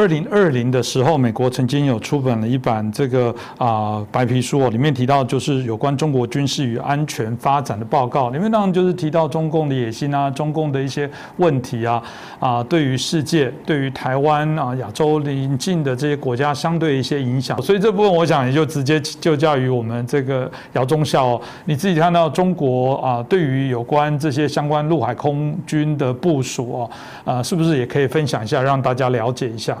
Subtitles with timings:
[0.00, 12.02] 二零二零的时候，美国曾经有出版了一版这个啊白皮书哦，里面提到就是有关中国军事与安全发展的报告，里面当然就是提到中共的野心啊，中共的一些问题啊
[12.38, 17.60] 啊，对于世界、对于台湾啊、亚洲邻近的这些国家相对一些影响。
[17.60, 26.90] 所以这部分我想也就直接就教于我们这个姚中校，你自己看到中国啊，对于有关这些相关陆海空军的部署哦，
[27.26, 29.76] 啊，是不是也可以分享一下，让大家了解一下？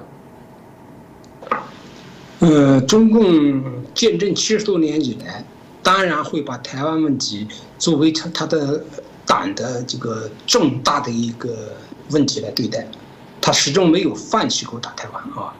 [2.40, 3.62] 呃，中共
[3.94, 5.44] 建政七十多年以来，
[5.82, 7.46] 当然会把台湾问题
[7.78, 8.82] 作为他他的
[9.26, 11.72] 党的这个重大的一个
[12.10, 12.86] 问题来对待，
[13.42, 15.52] 他始终没有放弃过打台湾啊。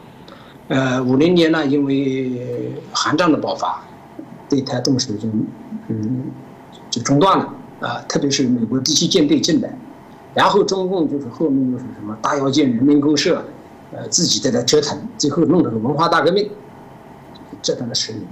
[0.69, 3.83] 呃，五零年呢，因为韩战的爆发，
[4.49, 5.27] 对台动手就
[5.87, 6.31] 嗯
[6.89, 9.71] 就中断了啊，特别是美国第七舰队进来，
[10.33, 13.45] 然后中共就是后面又是什么大跃进、人民公社，
[13.91, 16.49] 呃，自己在那折腾，最后弄了个文化大革命。
[17.61, 18.23] 这段的十年，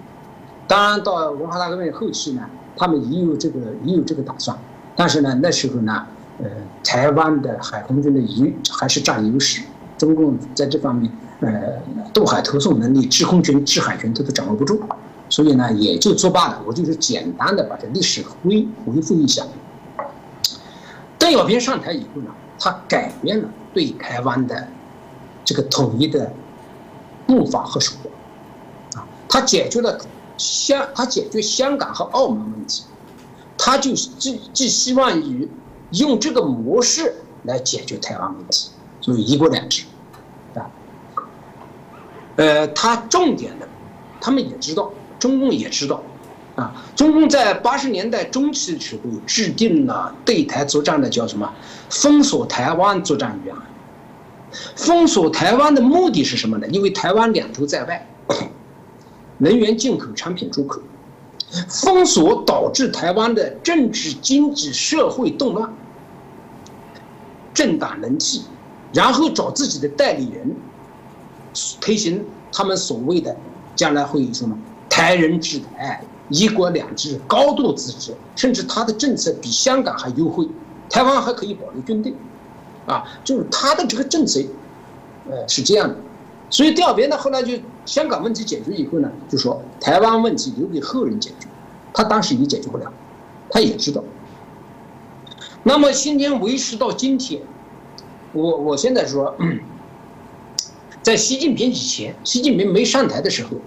[0.67, 4.57] 当然到文化大革命后期呢，他们也有这个也有这个打算，
[4.95, 6.05] 但是呢，那时候呢，
[6.39, 6.49] 呃，
[6.83, 9.61] 台湾的海空军的优还是占优势，
[9.97, 11.79] 中共在这方面，呃，
[12.13, 14.81] 渡海投送能力、制空权、制海权，他都掌握不住，
[15.29, 16.61] 所以呢，也就作罢了。
[16.65, 19.43] 我就是简单的把这历史回回复一下。
[21.19, 24.67] 邓小平上台以后呢，他改变了对台湾的
[25.45, 26.31] 这个统一的
[27.27, 28.08] 步伐和手段。
[29.29, 29.97] 他解决了
[30.37, 32.83] 香，他解决香港和澳门问题，
[33.57, 35.47] 他就寄寄希望于
[35.91, 37.13] 用这个模式
[37.43, 39.83] 来解决台湾问题，所以一国两制，
[40.55, 40.65] 啊，
[42.37, 43.67] 呃，他重点的，
[44.19, 46.01] 他们也知道，中共也知道，
[46.55, 51.53] 啊，中共在八十年代中期的时候制定了对台作战的叫什么
[51.89, 53.59] 封锁台湾作战预案，
[54.75, 56.67] 封锁台湾的目的是什么呢？
[56.69, 58.07] 因为台湾两头在外。
[59.39, 60.81] 能源进口、产品出口，
[61.67, 65.73] 封锁导致台湾的政治、经济、社会动乱，
[67.53, 68.43] 政党人气，
[68.93, 70.55] 然后找自己的代理人，
[71.81, 73.35] 推行他们所谓的
[73.75, 74.57] 将来会什么
[74.89, 80.47] 台人治台、一国两制、高度自治，甚至他的政策比香港还优惠，
[80.89, 82.13] 台湾还可以保留军队，
[82.85, 84.41] 啊，就是他的这个政策，
[85.29, 85.95] 呃，是这样的。
[86.49, 87.53] 所以第二边呢，后来就
[87.89, 91.47] 香港问题解决以后呢，就说台湾问题留给后人解决，
[91.91, 92.93] 他当时也解决不了，
[93.49, 94.03] 他也知道。
[95.63, 97.41] 那么今天维持到今天，
[98.31, 99.35] 我我现在说，
[101.01, 103.57] 在习近平以前，习近平没上台的时候，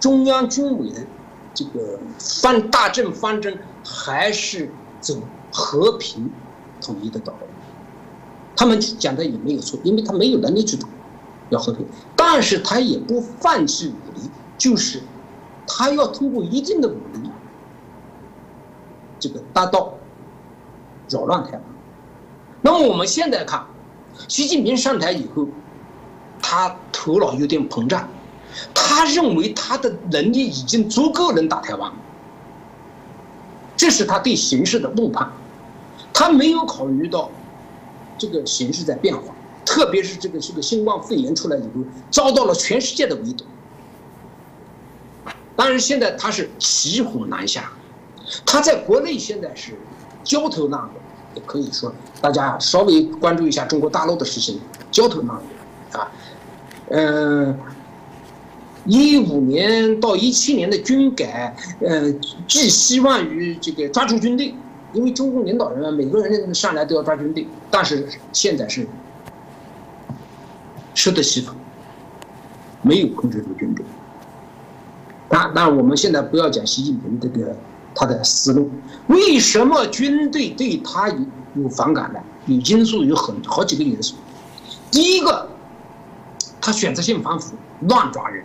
[0.00, 1.06] 中央军委的
[1.54, 4.68] 这个方大政方针还是
[5.00, 5.16] 走
[5.52, 6.28] 和平
[6.80, 7.46] 统一的道路，
[8.56, 10.88] 他们讲的也没有错，因为他没有能力去打。
[11.52, 11.86] 要和平，
[12.16, 15.02] 但是他也不放弃武力，就是
[15.66, 17.30] 他要通过一定的武力，
[19.20, 19.92] 这个达到
[21.10, 21.62] 扰乱台湾。
[22.62, 23.66] 那么我们现在看，
[24.28, 25.46] 习近平上台以后，
[26.40, 28.08] 他头脑有点膨胀，
[28.72, 31.92] 他认为他的能力已经足够能打台湾，
[33.76, 35.30] 这是他对形势的误判，
[36.14, 37.30] 他没有考虑到
[38.16, 39.34] 这个形势在变化。
[39.64, 43.44] 特别是这个这个新冠肺炎出来以后，遭到了全世界的围堵。
[45.54, 47.70] 当然，现在他是骑虎难下，
[48.44, 49.72] 他在国内现在是
[50.24, 50.90] 焦头烂额，
[51.34, 56.10] 也可以说大家稍微关注一下中国大陆的事情，焦头烂额啊。
[56.88, 57.56] 嗯，
[58.86, 62.12] 一五年到一七年的军改，呃，
[62.48, 64.54] 寄希望于这个抓住军队，
[64.92, 68.88] 因为中共领导人每个人上来都要抓军队，但是现在是。
[71.02, 71.52] 吃得其反，
[72.80, 73.84] 没有控制住军队。
[75.30, 77.56] 那那我们现在不要讲习近平这个
[77.92, 78.70] 他的思路，
[79.08, 81.16] 为什么军队对他有
[81.56, 82.20] 有反感呢？
[82.46, 84.14] 有因素有很好几个因素。
[84.92, 85.48] 第一个，
[86.60, 87.56] 他选择性反腐，
[87.88, 88.44] 乱抓人，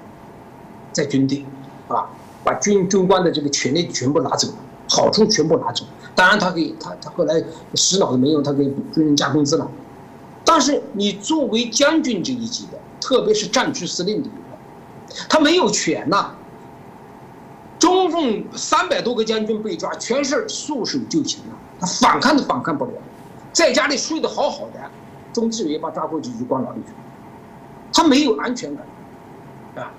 [0.91, 1.45] 在军队，
[1.87, 2.09] 啊，
[2.43, 4.47] 把军军官的这个权利全部拿走，
[4.89, 5.85] 好处全部拿走。
[6.15, 7.35] 当然，他给他他后来
[7.75, 8.63] 洗脑都没用，他给
[8.95, 9.69] 军人加工资了。
[10.47, 14.29] 但是你作为将军这一级的，特别是战区司令的，
[15.27, 16.33] 他没有权呐。
[17.77, 22.93] 中共三百多个将军被抓，全是束手就擒了，他反抗都反抗不了，
[23.51, 24.79] 在家里睡得好好的，
[25.33, 26.97] 中纪委把抓过去就关牢里去了，
[27.91, 29.91] 他没有安全感，啊。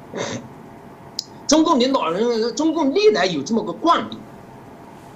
[1.46, 4.16] 中共领导人，中共历来有这么个惯例，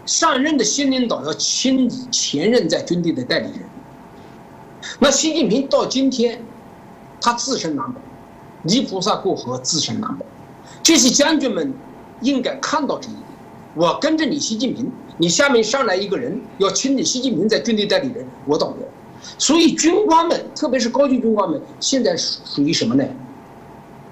[0.04, 3.62] 上任的新领导要清理前任在军队的代理人。
[5.02, 6.40] 那习近平到今天，
[7.20, 8.00] 他自身难保。
[8.62, 10.24] 泥菩萨过河，自身难保。
[10.80, 11.74] 这些将军们
[12.20, 13.24] 应该看到这一点。
[13.74, 14.88] 我跟着你习近平，
[15.18, 18.86] 你下面上来一个人要清理习近平在军队代理人，我倒霉。
[19.38, 23.04] 所以军官们，特别是高级军官们，现在属属于什么呢？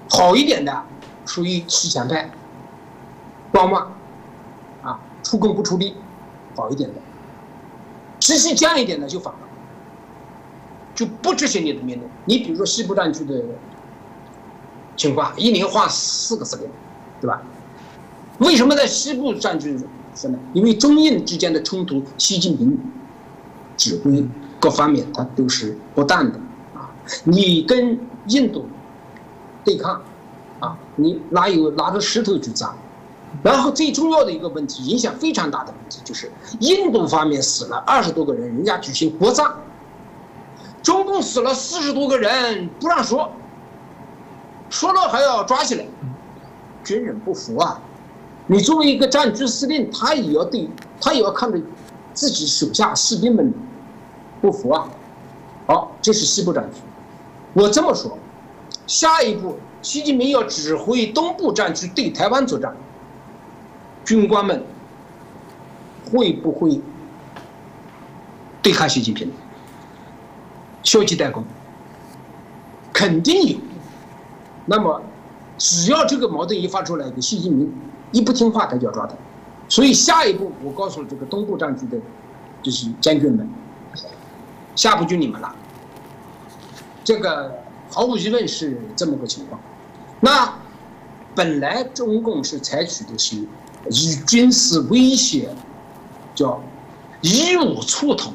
[0.09, 0.83] 好一点的，
[1.25, 2.29] 属于吃钱派，
[3.53, 3.95] 观望，
[4.83, 5.95] 啊，出工不出力，
[6.53, 6.95] 好一点的。
[8.19, 9.39] 执行降一点的就反了，
[10.93, 12.03] 就不执行你的命令。
[12.25, 13.41] 你比如说西部战区的
[14.95, 16.67] 情况，一年换四个司令，
[17.19, 17.41] 对吧？
[18.39, 19.77] 为什么在西部战区
[20.15, 20.37] 是呢？
[20.53, 22.77] 因为中印之间的冲突，习近平
[23.77, 24.25] 指挥
[24.59, 26.39] 各方面他都是不当的
[26.73, 26.89] 啊。
[27.23, 28.67] 你跟印度
[29.63, 30.01] 对抗
[30.59, 32.75] 啊，你哪有拿着石头去砸？
[33.41, 36.29] 然后最重要的一个问题，影响非常大的问题就是，
[36.59, 39.47] 印度方面死了二十多个人，人家举行国葬；
[40.81, 43.31] 中共死了四十多个人，不让说，
[44.69, 45.85] 说了还要抓起来，
[46.83, 47.79] 军人不服啊。
[48.47, 50.67] 你作为一个战区司令，他也要对，
[50.99, 51.59] 他也要看着
[52.13, 53.53] 自己手下士兵们
[54.41, 54.89] 不服啊。
[55.67, 56.81] 好，这是西部战区。
[57.53, 58.17] 我这么说，
[58.87, 62.75] 下一步习近平要指挥东部战区对台湾作战，
[64.03, 64.65] 军官们
[66.11, 66.81] 会不会
[68.61, 69.31] 对抗习近平？
[70.83, 71.43] 消极怠工，
[72.91, 73.57] 肯定有。
[74.65, 75.01] 那么，
[75.57, 77.71] 只要这个矛盾一发出来，给习近平。
[78.11, 79.15] 一不听话，他就要抓他，
[79.69, 81.97] 所以下一步我告诉这个东部战区的，
[82.61, 83.49] 就是将军们，
[84.75, 85.55] 下步就你们了。
[87.05, 87.57] 这个
[87.89, 89.61] 毫无疑问是这么个情况。
[90.19, 90.53] 那
[91.33, 93.37] 本来中共是采取的是
[93.89, 95.49] 以军事威胁，
[96.35, 96.61] 叫
[97.21, 98.33] 以武促统，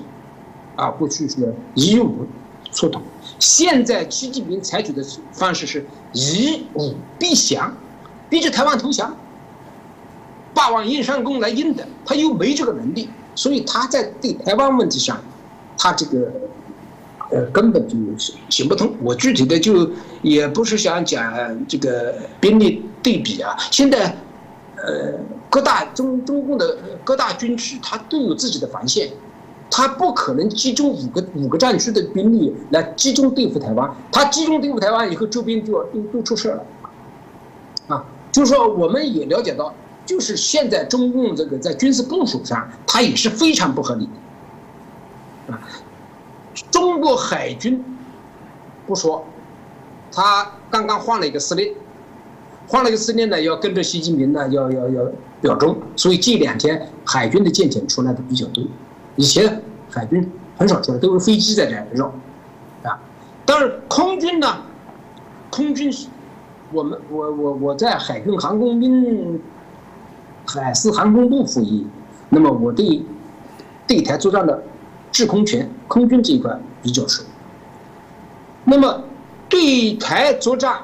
[0.76, 2.26] 啊，过去是以武
[2.70, 3.02] 促统，
[3.38, 5.02] 现在习近平采取的
[5.32, 7.74] 方式是以武逼降，
[8.28, 9.16] 逼着台湾投降。
[10.52, 15.20] 霸王硬上弓来硬的，他又没这个能力，所以他在对台湾问题上，
[15.76, 16.32] 他这个，
[17.30, 17.96] 呃，根本就
[18.48, 18.94] 行不通。
[19.02, 19.90] 我具体的就
[20.22, 23.54] 也不是想讲这个兵力对比啊。
[23.70, 24.16] 现在，
[24.76, 25.18] 呃，
[25.50, 29.10] 各大中中共的各大军区，他都有自己的防线，
[29.70, 33.90] 他不可能集中五个五个战区的兵力来集中对付台湾。
[34.10, 36.64] 他集中对付台湾以后，周边就要都都出事了，
[37.88, 39.74] 啊，就是说我们也了解到。
[40.06, 44.08] 就是现在中共这个在军事部署上，它也是非常不合理
[45.48, 45.60] 的啊。
[46.70, 47.84] 中国海军
[48.86, 49.26] 不说，
[50.12, 51.74] 他刚刚换了一个司令，
[52.68, 55.10] 换了一个司令呢，要跟着习近平呢，要要要
[55.40, 58.62] 表忠，所以这两天海军的舰艇出来的比较多，
[59.16, 62.06] 以前海军很少出来，都是飞机在这绕
[62.84, 62.98] 啊。
[63.44, 64.56] 但是空军呢，
[65.50, 65.92] 空军，
[66.72, 69.40] 我们我我我在海军航空兵。
[70.48, 71.84] 海事航空部服役，
[72.28, 73.04] 那么我对
[73.84, 74.62] 对台作战的
[75.10, 77.24] 制空权、空军这一块比较熟。
[78.62, 79.02] 那么
[79.48, 80.78] 对台作战、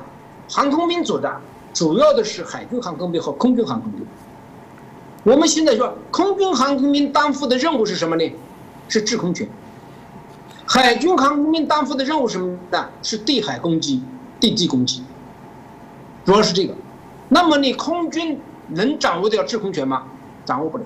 [0.51, 1.41] 航空兵作战，
[1.73, 4.05] 主要的是海军航空兵和空军航空兵。
[5.25, 8.33] 我们现在说，空军航空兵担负的任务是什么呢？
[8.89, 9.49] 是制空权。
[10.67, 12.89] 海军航空兵担负的任务什么呢？
[13.03, 14.03] 是对海攻击、
[14.41, 15.03] 对地攻击，
[16.25, 16.75] 主要是这个。
[17.29, 18.41] 那么你空军？
[18.69, 20.05] 能掌握掉制空权吗？
[20.47, 20.85] 掌握不了。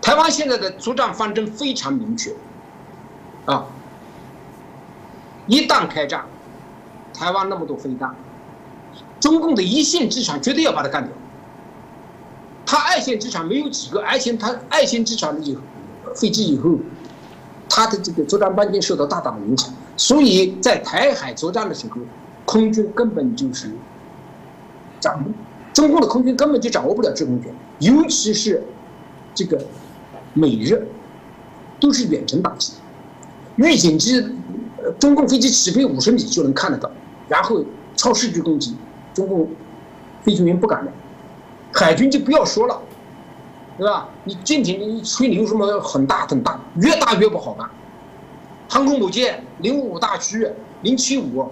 [0.00, 2.32] 台湾现在的作战方针非常明确，
[3.46, 3.64] 啊，
[5.46, 6.24] 一旦开战，
[7.12, 8.14] 台湾那么多飞弹，
[9.18, 11.12] 中共的一线之长绝对要把它干掉。
[12.74, 15.56] 他二线机场没有几个，而且他二线机场的以
[16.12, 16.76] 飞机以后，
[17.68, 22.00] 他的这个作战半径受到大大的影响，所以在台海作战的时候，
[22.44, 23.70] 空军根本就是
[24.98, 25.30] 掌握。
[25.72, 28.60] 中共的空军根本就掌握不了制空权，尤其是
[29.36, 29.64] 这个
[30.32, 30.84] 美日
[31.78, 32.72] 都是远程打击，
[33.54, 34.20] 预警机，
[34.98, 36.90] 中共飞机起飞五十米就能看得到，
[37.28, 37.64] 然后
[37.94, 38.74] 超视距攻击，
[39.14, 39.48] 中共
[40.24, 40.92] 飞行员不敢的，
[41.74, 42.80] 海军就不要说了，
[43.76, 44.08] 对吧？
[44.24, 47.68] 你舰艇你吹牛什么很大很大，越大越不好干。
[48.68, 50.48] 航空母舰零五五大驱
[50.82, 51.50] 零七五，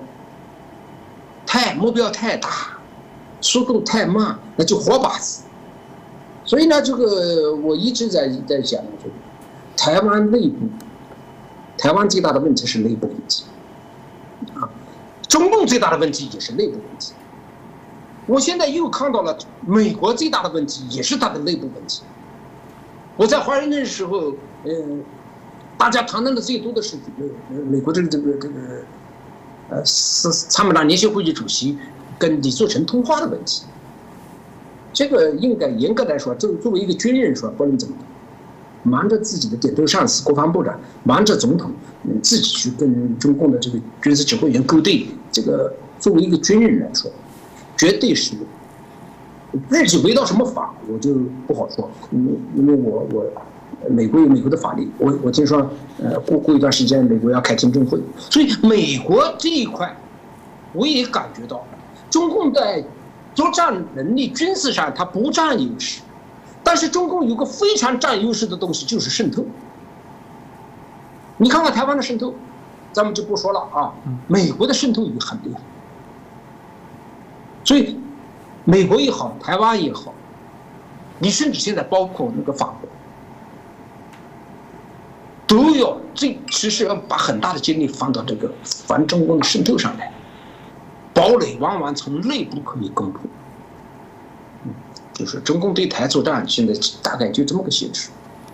[1.45, 2.49] 太目标太大。
[3.45, 5.43] 速度太慢，那就活靶子。
[6.45, 9.11] 所以呢，这个我一直在在讲，就
[9.76, 10.69] 台湾内部，
[11.76, 13.45] 台湾最大的问题是内部问题，
[14.55, 14.71] 啊，
[15.26, 17.12] 中共最大的问题也是内部问题。
[18.26, 19.37] 我现在又看到了
[19.67, 22.02] 美国最大的问题也是它的内部问题。
[23.17, 24.33] 我在华盛顿时候，
[24.64, 25.02] 嗯，
[25.76, 26.97] 大家谈论的最多的是
[27.50, 28.55] 美美国这个这个这个，
[29.71, 31.76] 呃是参谋长联席会议主席
[32.19, 33.64] 跟李作成通话的问题。
[34.93, 37.95] 这个应该严格来说，作作为一个军人说不能怎么
[38.83, 41.73] 瞒着自己的顶头上司国防部长，瞒着总统，
[42.05, 47.11] 嗯，自己去跟中共的这个军事指挥员勾兑，这个作为一个军人来说，
[47.83, 48.37] 绝对是。
[49.69, 51.15] 具体违到什么法，我就
[51.49, 53.27] 不好说，因为因为我我，
[53.91, 55.69] 美国有美国的法律，我我听说，
[56.01, 59.95] 呃，过过一段时间美国要开听证会，所以美国这一块，
[60.73, 61.67] 我也感觉到，
[62.09, 62.83] 中共在
[63.35, 66.01] 作战能力、军事上它不占优势，
[66.62, 69.45] 但是中共有个非常占优势的东西，就是渗透。
[71.37, 72.33] 你看看台湾的渗透，
[72.93, 73.93] 咱们就不说了啊，
[74.29, 75.61] 美国的渗透也很厉害，
[77.64, 77.99] 所以。
[78.64, 80.14] 美国也好，台湾也好，
[81.19, 82.88] 你甚至现在包括那个法国，
[85.49, 90.12] 都要这其实要把很大的精力放到这个反中共渗透上来，
[91.12, 93.23] 堡垒往往从内部可以攻破，
[95.12, 98.11] 就是中共对台作战现在大概就这么个形式。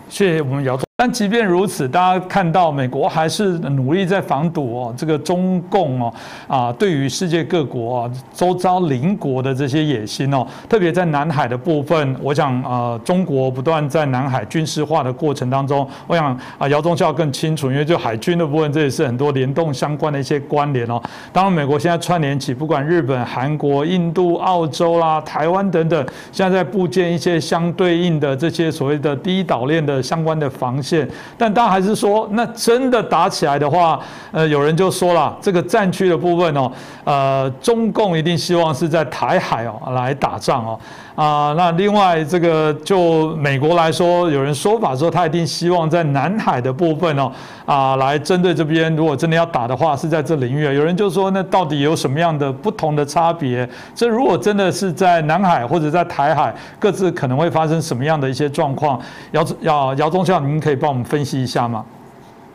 [0.08, 0.88] 谢谢我们姚总。
[1.00, 6.12] 但即便如此，大家看到美国还是努力在防堵哦，这个中共哦
[6.49, 21.00] 啊，对于世界各国啊周遭邻国的这些野心哦，特别在南海的部分，我想啊，中国不断在南海军事化的过程当中，我想啊，姚宗孝更清楚，因为就海军的部分，这也是很多联动相关的一些关联哦。
[21.33, 30.83] 当然，美国现在串联起，不管日本、韩国、印度、澳洲啦、台湾等等，现在在布建一些相对应的这些所谓的第一岛链的相关的防。
[30.88, 34.00] 线，但大家还是说，那真的打起来的话，
[34.33, 36.71] 呃，有人就说了，这个战区的部分哦，
[37.04, 40.78] 呃，中共一定希望是在台海哦来打仗哦。
[41.18, 47.32] 啊，那另外这个就美国来说，有人说法说他一定希望在南海的部分哦，
[47.66, 50.62] 啊，来针对这边，如果真的要打的话，是在这领域。
[50.62, 53.68] 有人就说，那到底有什么样的不同的差别？
[53.96, 59.00] 这如果真的是在南海或者在台海，各自可能会发生什么样的一些状况？
[59.32, 61.84] 姚姚姚宗孝，您可以帮我们分析一下吗？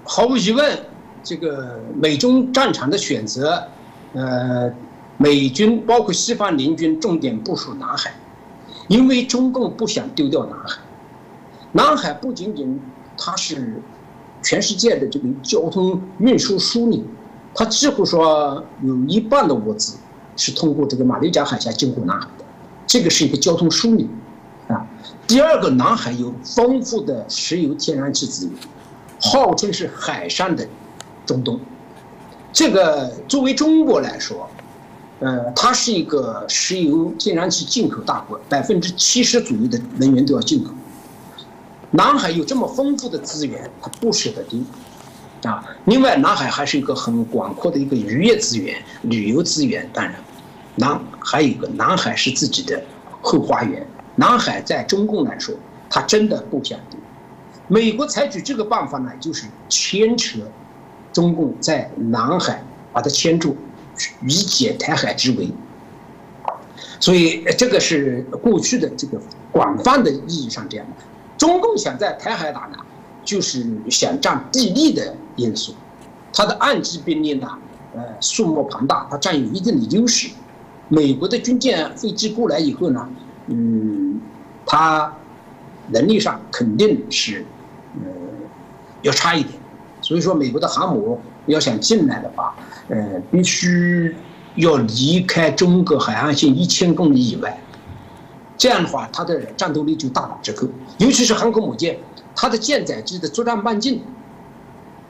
[0.06, 0.66] 毫无疑问，
[1.22, 3.62] 这个美中战场的选择，
[4.14, 4.72] 呃，
[5.18, 8.10] 美军包括西方联军重点部署南海。
[8.88, 10.80] 因为中共不想丢掉南海，
[11.72, 12.80] 南海不仅仅
[13.18, 13.82] 它是
[14.42, 17.02] 全世界的这个交通运输枢纽，
[17.56, 19.96] 它几乎说有一半的物资
[20.36, 22.44] 是通过这个马六甲海峡经过南海的，
[22.86, 24.06] 这个是一个交通枢纽
[24.68, 24.86] 啊。
[25.26, 28.56] 第二个，南海有丰富的石油、天然气资源，
[29.22, 30.68] 号称是海上的
[31.26, 31.58] 中东，
[32.52, 34.50] 这个作为中国来说。
[35.24, 40.72] 呃，它是一个石油、天然气进口大国，百分之七十左右的能源都要进口。
[41.92, 44.60] 南海有这么丰富的资源，它不舍得丢，
[45.50, 45.64] 啊。
[45.86, 49.90] 另外，南海还是一个很广阔的一个渔业资源、旅游资源。
[49.94, 50.14] 当然，
[50.76, 52.84] 南还有一个南海是自己的
[53.22, 53.88] 后花园。
[54.16, 55.56] 南海在中共来说，
[55.90, 57.00] 它真的不想丢。
[57.70, 60.40] 美国采取这个办法呢，就是牵扯
[61.14, 62.62] 中共在南海，
[62.92, 63.56] 把它牵住。
[64.22, 65.50] 以解台海之围，
[67.00, 69.22] 所以这个是过去的这个
[69.52, 71.04] 广泛的意义上这样的。
[71.38, 72.78] 中共想在台海打呢，
[73.24, 75.74] 就是想占地利的因素，
[76.34, 77.48] 它的岸基兵力呢，
[77.96, 80.30] 呃，数目庞大，它占有一定的优势。
[80.90, 83.10] 美国的军舰、飞机过来以后呢，
[83.48, 84.20] 嗯，
[84.66, 85.14] 它
[85.90, 87.46] 能力上肯定是，
[87.96, 88.12] 呃，
[89.02, 89.54] 要差一点。
[90.04, 92.54] 所以说，美国的航母要想进来的话，
[92.90, 94.14] 呃，必须
[94.56, 97.58] 要离开中国海岸线一千公里以外，
[98.58, 100.68] 这样的话，它的战斗力就大打折扣。
[100.98, 101.98] 尤其是航空母舰，
[102.36, 104.04] 它的舰载机的作战半径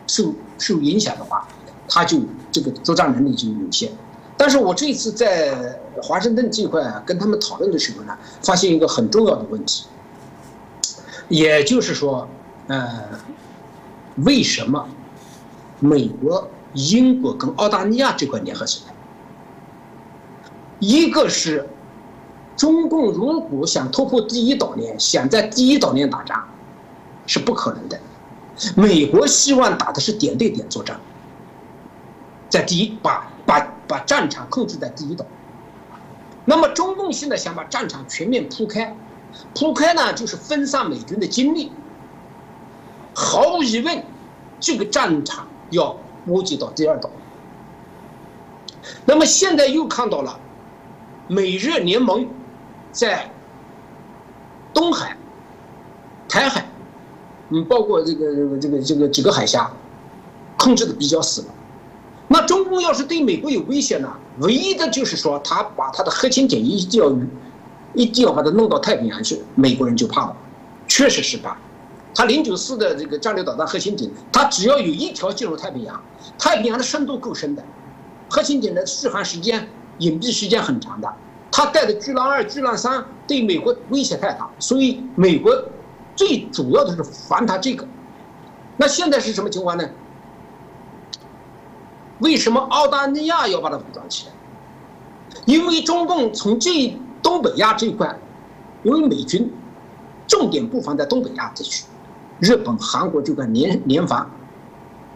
[0.06, 1.48] 受受影响的话，
[1.90, 2.20] 它就
[2.52, 3.92] 这个作战能力就有限。
[4.38, 9.86] 但是我这次在华盛顿这块跟他们讨论的时候呢，发现一个很重要的问题，
[11.30, 12.30] 也就是说，
[12.68, 13.10] 呃。
[14.18, 14.88] 为什么
[15.80, 18.94] 美国、英国跟澳大利亚这块联合起来？
[20.80, 21.68] 一个是
[22.56, 26.48] 中共如果想突破第一岛链，想在第一岛链打仗，
[27.26, 28.00] 是不可能的。
[28.76, 31.00] 美国希望打的是点对点作战，
[32.50, 35.26] 在第一把把把战场控制在第一岛。
[36.46, 38.96] 那么中共现在想把战场全面铺开，
[39.56, 41.72] 铺开呢就是分散美军的精力。
[43.14, 44.04] 毫无疑问，
[44.60, 47.10] 这个战场要波及到第二岛。
[49.06, 50.40] 那么现在又看到了，
[51.28, 52.28] 美日联盟
[52.92, 53.32] 在
[54.74, 55.16] 东海、
[56.28, 56.68] 台海，
[57.50, 59.72] 嗯，包括这个这个这个这个几个海峡，
[60.58, 61.48] 控制的比较死了。
[62.28, 64.12] 那中共要是对美国有威胁呢？
[64.40, 67.16] 唯一的就是说，他把他的核潜艇一定要，
[67.94, 70.36] 一定要把它弄到太平洋去，美国人就怕了。
[70.88, 71.56] 确实是怕。
[72.16, 76.02] 它零九四的这个战略导弹核潜艇，它只要有一条进入太平洋，
[76.38, 77.64] 太平洋的深度够深的，
[78.30, 79.68] 核潜艇的续航时间、
[80.00, 81.12] 隐蔽时间很长的。
[81.52, 85.56] 他带的巨浪二、巨浪三对美国威胁太大，所以美国
[86.16, 87.88] 最主要的是防他这个。
[88.78, 89.88] 那现在是什么情况呢？
[92.20, 94.34] 为什么澳大利亚要把它武装起来？
[95.46, 98.18] 因为中共从这东北亚这一块，
[98.84, 99.52] 因为美军
[100.28, 101.84] 重点布防在东北亚地区，
[102.40, 104.30] 日本、韩国就敢联联防，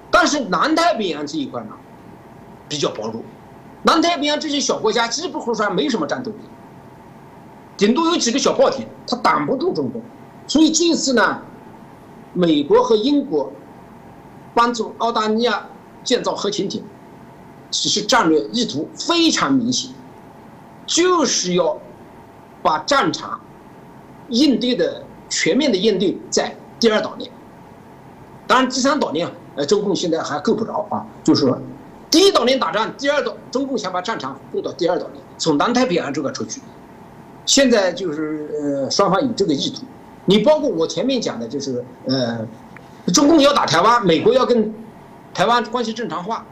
[0.10, 1.70] 但是南太平洋这一块呢，
[2.68, 3.22] 比较薄弱。
[3.84, 6.38] 南太平洋这些小国家基本上没什么战斗力，
[7.78, 10.02] 顶多有几个小炮艇，它挡不住中共。
[10.48, 11.42] 所以这次呢，
[12.34, 13.52] 美国和英国
[14.54, 15.66] 帮助澳大利亚。
[16.04, 16.82] 建造核潜艇，
[17.70, 19.92] 其实战略意图非常明显，
[20.86, 21.78] 就是要
[22.62, 23.42] 把战场
[24.30, 27.30] 应对的全面的应对在第二岛链。
[28.46, 31.06] 当然，第三岛链，呃，中共现在还够不着啊。
[31.24, 31.60] 就是说，
[32.10, 36.62] 第一岛链打仗，第二岛中共想把战场放到第二岛链，从南太平洋这个出去。
[37.46, 39.84] 现在就是呃，双方有这个意图。
[40.26, 42.46] 你包括我前面讲的，就是呃，
[43.14, 44.74] 中共要打台湾，美国要跟。
[45.34, 46.44] 台湾关系正常化，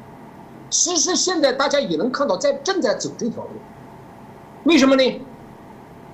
[0.69, 3.49] 其实现在大家也能看到，在正在走这条路。
[4.65, 5.21] 为什么呢？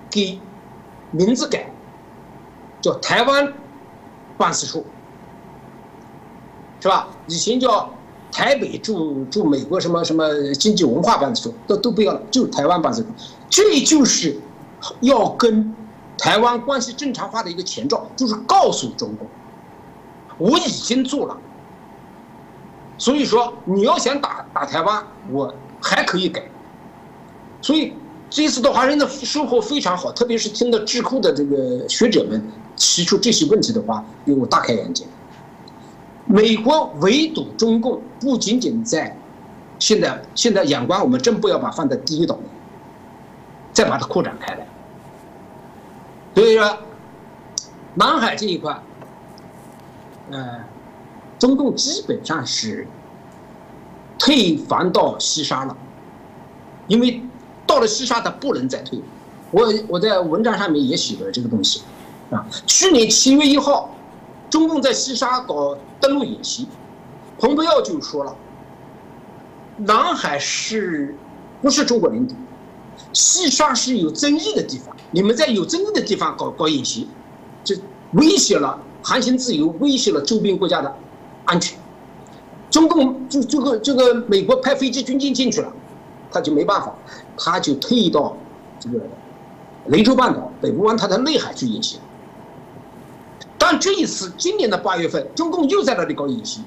[0.09, 0.39] 给
[1.09, 1.69] 名字改，
[2.79, 3.51] 叫台湾
[4.41, 4.83] 办事处，
[6.79, 7.07] 是吧？
[7.27, 7.87] 以前叫
[8.31, 13.09] 台北驻驻美国什么什么经济文化办事处，都都不要了，就台湾办事处。
[13.49, 14.35] 这就是
[15.01, 15.75] 要跟
[16.17, 19.27] 台湾关系正常化的一个前兆，就是告诉中国，
[20.39, 21.37] 我已经做了。
[22.97, 26.43] 所以说，你要想打打台湾，我还可以改。
[27.61, 27.93] 所以
[28.29, 32.41] 这次到华盛顿收获非常好，特别是听到智库的这个学者们
[32.81, 35.05] 提出这些问题的话，给我大开眼界。
[36.25, 39.15] 美国围堵中共，不仅仅在
[39.77, 42.47] 现在，现在眼光我们真不要把放在第一岛链，
[43.71, 44.67] 再把它扩展开来。
[46.33, 46.77] 所以说，
[47.93, 48.81] 南海这一块，
[50.31, 50.61] 嗯。
[51.37, 52.87] 中共基本上是
[54.19, 55.75] 退防到西沙了，
[56.87, 57.19] 因为
[57.65, 59.01] 到了西沙，它不能再退。
[59.49, 61.81] 我我在文章上面也写了这个东西，
[62.65, 63.89] 去年七月一号，
[64.49, 66.67] 中共在西沙搞登陆演习，
[67.37, 68.35] 蓬佩奥就说了，
[69.77, 71.15] 南海是
[71.61, 72.35] 不是中国领土？
[73.13, 77.07] 西沙是有争议的地方，你们在有争议的地方搞搞演习，
[77.63, 77.75] 这
[78.13, 80.95] 威胁了航行自由，威胁了周边国家的。
[81.45, 81.77] 安全，
[82.69, 85.73] 中共就这个这个美国派飞机军舰进去了，
[86.31, 86.95] 他就没办法，
[87.35, 88.37] 他就退到
[88.79, 88.99] 这个
[89.87, 91.99] 雷州半岛北部湾，他的内海去演习。
[93.63, 96.61] 但这一次今年的八月份，中共又在那里搞演习，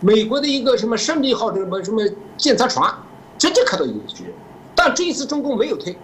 [0.00, 2.02] 美国的一个什么胜利号的什么什么
[2.38, 2.90] 检测船
[3.36, 4.24] 直接开到演习，
[4.74, 5.94] 但这一次中共没有退，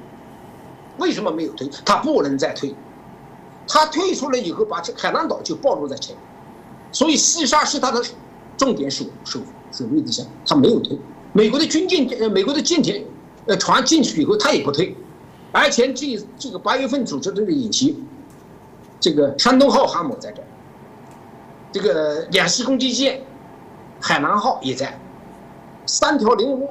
[0.99, 1.67] 为什么没有退？
[1.87, 2.75] 他不能再退，
[3.67, 6.23] 他退出来以后，把这海南岛就暴露在前面。
[6.93, 8.05] 所以西沙是他的
[8.59, 9.41] 重点守守
[9.73, 10.99] 守卫地项，他没有退。
[11.33, 13.07] 美国的军舰呃，美国的舰艇
[13.47, 14.95] 呃船进去以后，他也不退。
[15.51, 17.97] 而且这这个八月份组织这个演习，
[19.01, 20.43] 这个山东号航母在这，
[21.73, 23.23] 这个两栖攻击舰
[23.99, 25.01] 海南号也在，
[25.87, 26.69] 三条零五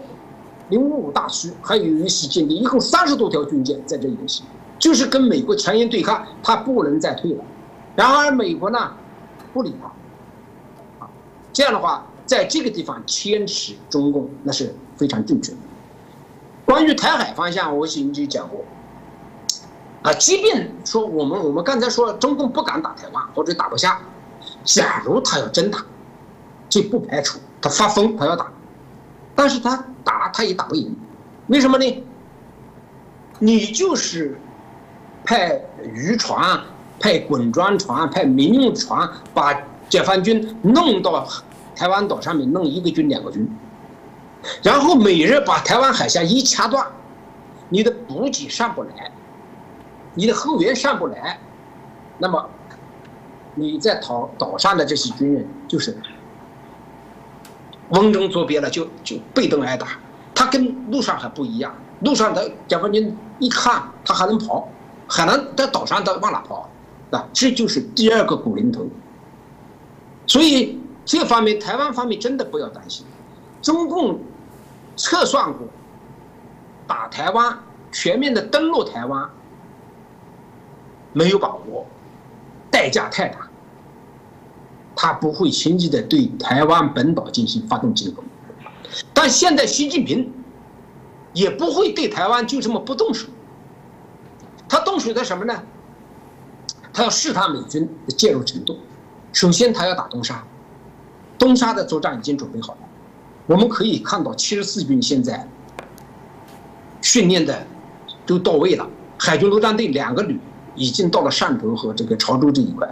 [0.70, 4.44] 零五五大驱，还有一些舰队，一共三十多条军舰在这演习，
[4.78, 7.44] 就是跟美国强硬对抗，他不能再退了。
[7.96, 8.94] 然而美国呢，
[9.52, 11.08] 不理他。
[11.52, 15.58] 这样的话，在这个地方牵持中共，那是非常正确的。
[16.64, 18.64] 关于台海方向，我已经讲过。
[20.02, 24.00] 啊，即便说我们我们刚才说中共不敢打台湾或者打不下，
[24.64, 25.80] 假如他要真打，
[26.70, 28.52] 这不排除他发疯他要打，
[29.36, 30.96] 但是他打他也打不赢，
[31.48, 32.04] 为什么呢？
[33.40, 34.40] 你就是
[35.24, 36.62] 派渔船、
[37.00, 39.60] 派滚装船、派民用船把。
[39.90, 41.28] 解放军弄到
[41.76, 43.50] 台湾岛上面弄一个军两个军，
[44.62, 46.86] 然后每日把台湾海峡一掐断，
[47.70, 49.09] 你的补给上不来，
[50.20, 51.40] 你的后援上不来，
[52.18, 52.50] 那么
[53.56, 55.98] 你在岛岛上的这些军人就是
[57.88, 59.88] 瓮中捉鳖了，就就被动挨打。
[60.36, 64.68] 他跟路上还不一样，路上的解放军一看他还能跑，
[65.08, 66.70] 还能在岛上他往哪跑？
[67.12, 68.86] 啊，这就是第二个古灵头。
[70.28, 73.06] 所以这方面，台湾方面真的不要担心。
[73.62, 74.20] 中共
[74.98, 75.66] 测算过，
[76.86, 77.58] 打台湾
[77.90, 79.30] 全面的登陆台湾
[81.14, 81.86] 没有把握，
[82.70, 83.50] 代价太大，
[84.96, 88.24] 他不会轻易的对台湾本岛进行发动进攻。
[89.14, 90.32] 但现在习近平
[91.34, 93.28] 也不会对台湾就这么不动手，
[94.68, 95.64] 他动手的什么呢？
[96.92, 98.78] 他要试探美军的介入程度。
[99.32, 100.44] 首先，他要打东沙，
[101.38, 102.80] 东沙的作战已经准备好了。
[103.46, 105.48] 我们可以看到，七十四军现在
[107.02, 107.66] 训练的
[108.26, 108.90] 都到位了。
[109.20, 110.40] 海军陆战队两个旅
[110.80, 112.88] 已经到了汕头和这个潮州这一块。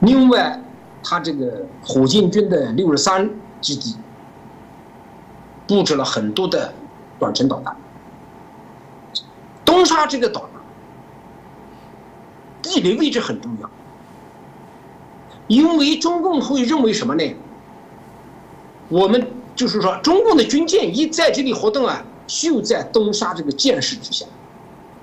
[0.00, 0.60] 另外，
[1.02, 3.30] 他这个火箭军的六十三
[3.60, 3.94] 基地
[5.66, 6.74] 布置了很多的
[7.18, 7.74] 短程导弹。
[9.64, 10.50] 东沙这个岛，
[12.60, 13.70] 地理位置很重要。
[15.46, 17.34] 因为中共会认为什么呢？
[18.88, 24.26] 我们就是说，中共的军舰一在这里活动啊，就在东沙这个舰势之下，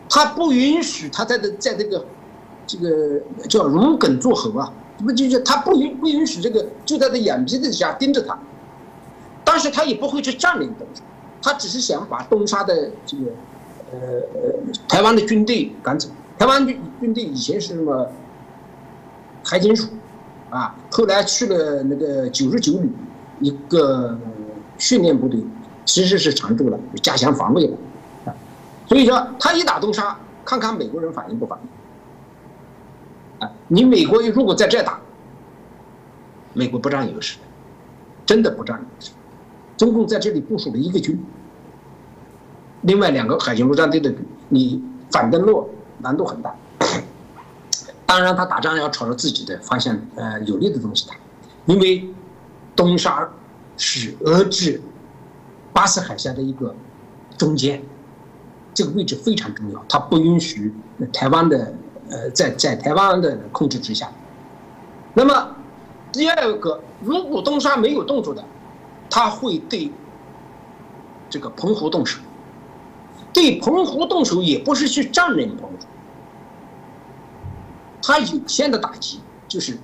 [0.10, 2.06] 他不允许他在的在这个
[2.66, 8.38] 这个叫如鲠作喉啊，不就是他不允不允许这个就在他眼皮子底下盯着他，
[9.44, 11.02] 但是他也不会去占领东沙，
[11.42, 13.24] 他只是想把东沙的这个
[13.92, 13.98] 呃
[14.88, 16.10] 台湾的军队赶走。
[16.38, 18.12] 台湾军军队以前是什么？
[19.46, 19.88] 海警署。
[20.50, 22.90] 啊，后来去了那个九十九旅，
[23.40, 24.18] 一个
[24.80, 25.40] 训练部队，
[25.86, 27.78] 其实是常驻了，加强防卫了，
[28.90, 33.48] 所以说他一打东沙，看看美国人反应不反应？
[33.48, 35.00] 啊，你美国如果在这打，
[36.54, 37.38] 美国不占优势，
[38.26, 39.12] 真的不占优势。
[39.78, 41.24] 中共在这里部署了一个军，
[42.82, 44.14] 另外两个海军陆战队的，
[44.50, 46.54] 你反登陆难度很大。
[48.06, 51.16] 当然，他打仗要朝着自己的方向，呃，有利的东西打，
[51.68, 52.12] 因为
[52.76, 53.30] 东沙
[53.78, 54.82] 是遏制
[55.72, 56.76] 巴士海峡的一个
[57.38, 57.82] 中间，
[58.80, 60.74] 这个位置非常重要，它不允许
[61.12, 61.74] 台湾的，
[62.10, 64.10] 呃，在在台湾的控制之下。
[65.14, 65.54] 那么
[66.14, 68.42] 第二个，如果东沙没有动作的，
[69.10, 69.92] 他会对
[71.30, 72.22] 这个澎湖动手，
[73.34, 75.76] 对澎湖动手也不是去占领澎湖。
[78.02, 79.78] 他有限的打击就是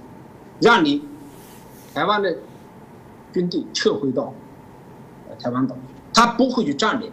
[0.61, 1.05] 让你
[1.93, 2.33] 台湾的
[3.33, 4.33] 军队撤回到
[5.37, 5.75] 台湾岛，
[6.13, 7.11] 他不会去占领，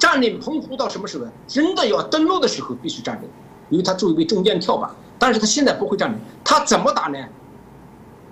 [0.00, 1.26] 占领澎湖到什么时候？
[1.46, 3.28] 真的要登陆的时候必须占领，
[3.68, 4.90] 因为他作为中间跳板。
[5.18, 7.18] 但是他现在不会占领，他怎么打呢？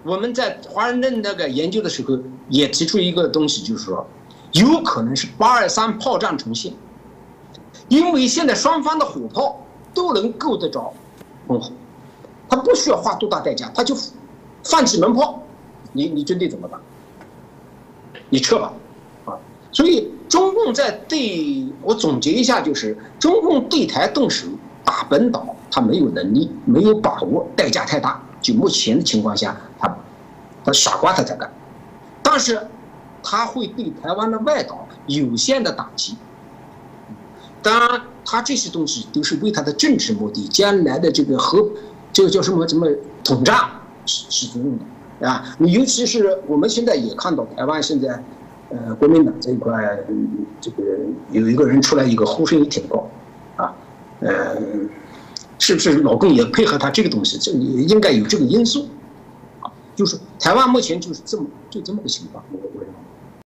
[0.02, 4.06] 我们在华盛顿那个研究的时候也提出一个东西，就是说
[4.52, 6.72] 有可能是八二三炮战重现，
[7.88, 10.94] 因为现在双方的火炮都能够得着
[11.46, 11.74] 澎湖。
[12.48, 13.94] 他不需要花多大代价，他就
[14.64, 15.42] 放几门炮，
[15.92, 16.80] 你你军队怎么办？
[18.30, 18.72] 你撤吧，
[19.78, 24.48] 所以中共在对我总结一下，就是中共对台动手
[24.84, 28.20] 打本岛，他没有能力，没有把握，代价太大。
[28.42, 29.96] 就目前的情况下，他
[30.64, 31.48] 他傻瓜他在干，
[32.24, 32.60] 但是
[33.22, 36.16] 他会对台湾的外岛有限的打击。
[37.62, 41.64] 当然，他这些东西都是为他的政治目的，将来的这个和。
[42.12, 42.88] 这个叫什么什么
[43.22, 43.56] 统战
[44.04, 44.76] 是是作用
[45.20, 48.20] 的，啊，你尤其是我们现在也看到台湾现在，
[48.70, 49.98] 呃，国民党这一块，
[50.60, 50.82] 这个
[51.32, 53.08] 有一个人出来，一个呼声也挺高，
[53.56, 53.74] 啊，
[54.20, 54.56] 呃，
[55.58, 57.38] 是不是老共也配合他这个东西？
[57.38, 58.86] 这也应该有这个因素，
[59.60, 62.94] 啊，就是台湾目前就是这么就这么个情况，我我认为。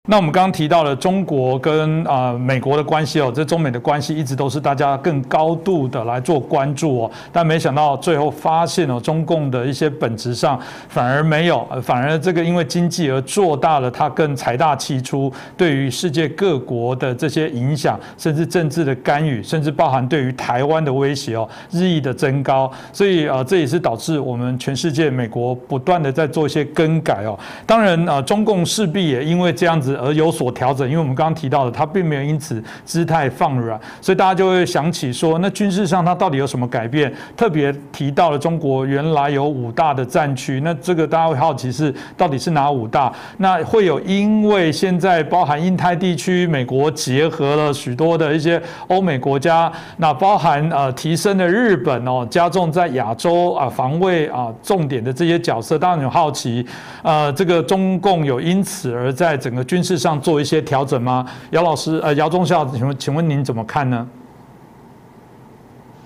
[0.09, 29.96] 那我们刚刚提到了中国跟啊美国的关系哦，这中美的关系一直都是大家更高度的来做关注哦，但没想到最后发现哦，中共的一些本质上反而没有，反而这个因为经济而做大了，它更财大气粗，对于世界各国的这些影响，甚至政治的干预，甚至包含对于台湾的威胁哦，日益的增高，所以啊，这也是导致我们全世界美国不断的在做一些更改哦，当然啊，中共势必也因为这样子。
[29.97, 37.13] 而有所调整，因为我们刚刚提到的，它并没有因此姿态放软，所以大家就会想起说，那军事上它到底有什么改变？
[37.37, 43.13] 特别提到了中国原来有五大的战区，那这个大家会好奇是到底是哪五大？
[43.39, 56.67] 那会有因为现在包含印太地区，美国结合了许多的一些欧美国家，那包含呃提升的日本哦，加重在亚洲啊防卫啊重点的这些角色，当然有好奇，
[57.03, 61.25] 呃，这个中共有因此而在整个军事上做一些调整吗？
[61.51, 64.09] 姚老师，呃，姚忠孝，请问，请问您怎么看呢？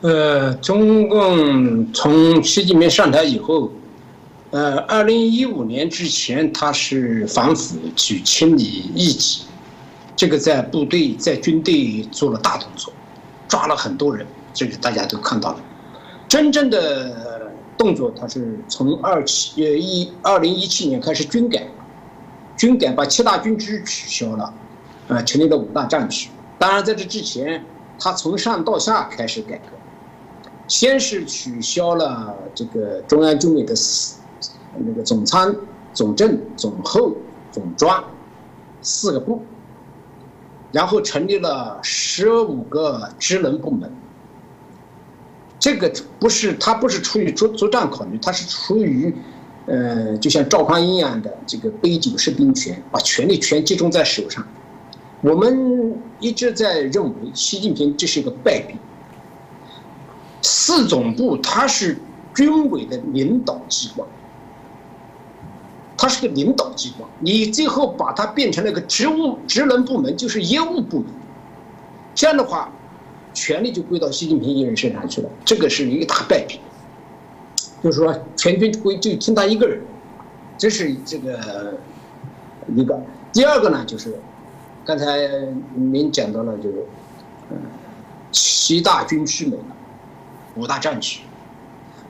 [0.03, 3.71] 呃，中共从习近平上台以后，
[4.51, 8.65] 呃，二零一五年之前，他是反腐去清理
[8.95, 9.43] 异己，
[10.17, 12.93] 这个在部队、在军队做了大动作，
[13.49, 15.61] 抓了很多人，这个大家都看到了。
[16.29, 21.67] 真正的动作，他是从二七呃一二零一七年开始军改，
[22.61, 24.53] 军改把七大军区取消了，
[25.09, 26.29] 呃，成立了五大战区。
[26.59, 27.65] 当然，在这之前，
[27.99, 29.79] 他从上到下开始改革，
[30.69, 34.21] 先是取消了这个中央军委的四。
[34.79, 35.57] 那个总参、
[35.95, 37.17] 总政、总后、
[37.51, 38.05] 总专
[38.83, 39.43] 四个部，
[40.71, 43.91] 然后成立了十五个职能部门。
[45.59, 49.15] 这个不是他不是出于作作战考虑，他是出于，
[49.67, 54.47] 呃，就像赵匡胤一样的这个杯酒释兵权，把权力全集中在手上。
[55.21, 58.75] 我们一直在认为习近平这是一个败笔。
[60.43, 61.99] 四总部它是
[62.35, 64.09] 军委的领导机关。
[65.97, 71.09] 它是个领导机关，你最后把它变成了一个职务职能部门，就是业务部门。
[72.15, 72.73] 这样的话，
[73.35, 76.59] 权力就归到习近平一人身上去了，这个是一个大败笔。
[77.83, 79.81] 就是说，全军归就听他一个人，
[80.59, 81.75] 这是这个
[82.75, 83.01] 一个。
[83.33, 84.19] 第二个呢，就是
[84.85, 85.29] 刚才
[85.75, 86.85] 您讲到了，就是
[87.51, 87.57] 嗯，
[88.33, 89.65] 七大军区没了，
[90.57, 91.23] 五大战区，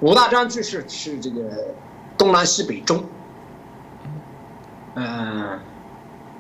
[0.01, 1.41] 五大战区是是这个
[2.19, 3.05] 东南西北中。
[4.95, 5.59] 嗯，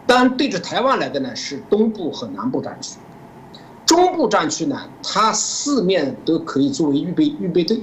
[0.06, 2.96] 当然对着台湾来的呢是东部和南部战区，
[3.86, 7.80] 中部战区呢，它四面都可以作为预备预备队，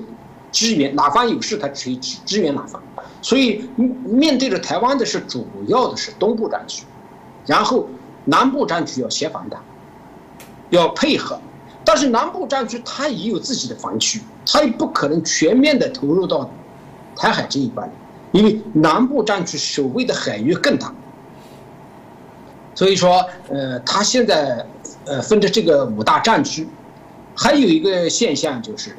[0.52, 2.82] 支援哪方有事，他可以支援哪方。
[3.22, 6.86] 所以面对着台湾的是主要的是东部战区，
[7.46, 7.88] 然后
[8.26, 9.58] 南部战区要协防的，
[10.70, 11.40] 要配合。
[11.84, 16.50] 但是南部战区它也有自己的防区，它也不可能全面的投入到
[17.16, 17.90] 台海这一关。
[18.34, 20.94] 因为南部战区守卫的海域更大，
[22.76, 24.68] 所以说，呃，他现在，
[25.06, 26.68] 呃，分着这个五大战区，
[27.34, 28.98] 还有一个现象就是，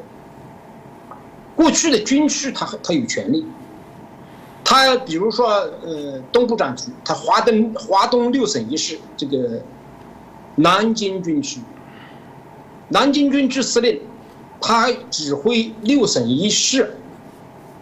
[1.59, 3.45] 过去的军区他他有权利，
[4.63, 5.49] 他比如说，
[5.85, 9.61] 呃，东部战区，他华东华东六省一市这个
[10.55, 11.61] 南京军区，
[12.91, 14.01] 南京军区司令，
[14.61, 16.95] 他指挥六省一市。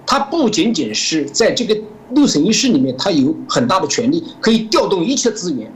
[0.06, 1.76] 他不仅仅是在这个
[2.12, 5.70] 六省一市里面，他有很大的权利，可以调动一切资源。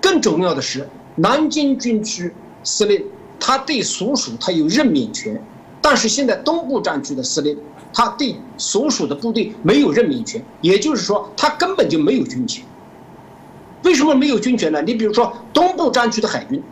[0.00, 3.04] 更重要的是，南京军区司令
[3.40, 5.42] 他对所属他有任免权，
[5.88, 7.56] 但是现在东部战区的司令，
[7.94, 12.62] 他对所属的部队没有任免权，也就是说，他根本就没有军权。
[13.84, 14.82] 为什么没有军权呢？
[14.82, 16.62] 你比如说东部战区的海军。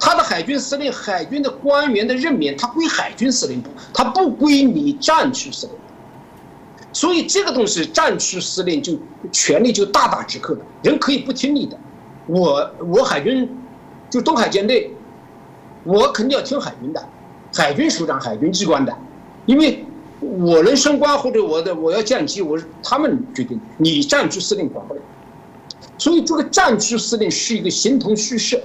[0.00, 5.76] 他的海军司令、海军的官员的任免，他归海军司令部，他不归你战区司令。
[6.92, 8.98] 所以这个东西，战区司令就
[9.30, 11.78] 权力就大打折扣了，人可以不听你的。
[12.26, 13.48] 我我海军
[14.10, 14.92] 就东海舰队，
[15.84, 17.08] 我肯定要听海军的，
[17.54, 18.96] 海军首长、海军机关的，
[19.46, 19.84] 因为
[20.20, 25.00] 我能升官或者我的我要降级，我是他们决定，你战区司令管不了。
[25.96, 28.60] 所以这个战区司令是一个形同虚设。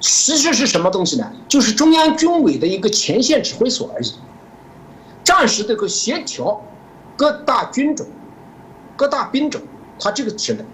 [0.00, 1.30] 其实是什么东西呢？
[1.46, 4.14] 就是中央军委的一个前线指挥所而已，
[5.22, 6.58] 战时这个协调
[7.16, 8.06] 各大军种、
[8.96, 9.60] 各大兵种，
[9.98, 10.64] 他这个职能，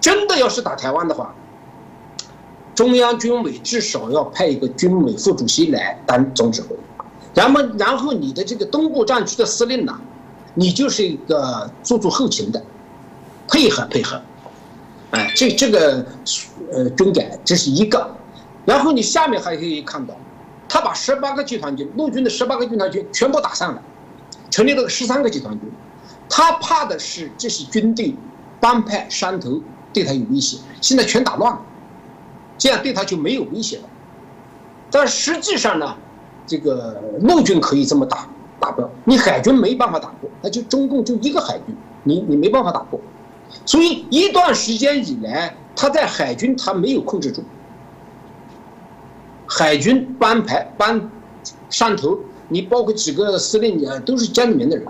[0.00, 1.34] 真的要是打台湾的话，
[2.74, 6.76] 中央军委至少要派一个军委副主席来当总指挥，
[7.34, 10.00] 然后然后你的这个东部战区的司令呢，
[10.54, 12.62] 你就是一个做做后勤的，
[13.48, 14.20] 配合配合，
[15.12, 16.04] 哎，这这个
[16.72, 18.14] 呃军改这是一个。
[18.64, 20.14] 然后你下面还可以看到，
[20.68, 23.82] 他把十八个集团军，陆军的十八个集团军全部打散了，
[24.50, 25.70] 成立了十三个集团军。
[26.28, 28.14] 他怕的是这些军队
[28.58, 29.60] 帮派山头
[29.92, 31.60] 对他有威胁，现在全打乱了，
[32.58, 33.84] 这样对他就没有威胁了。
[34.90, 35.96] 但实际上呢，
[36.46, 38.28] 这个陆军可以这么打，
[38.60, 43.00] 打不了，你海军没办法打过，那就中共就一个海军，你你没办法打过。
[43.66, 47.42] 所以一段时间以来，他在海军他没有控制住。
[49.46, 51.10] 海军班排班
[51.70, 54.86] 上头，你包括几个司令啊，都是江里面的人。